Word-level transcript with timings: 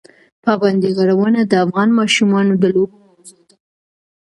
پابندی 0.43 0.89
غرونه 0.97 1.41
د 1.45 1.53
افغان 1.65 1.89
ماشومانو 1.99 2.53
د 2.61 2.63
لوبو 2.75 2.97
موضوع 3.07 3.41
ده. 3.49 3.55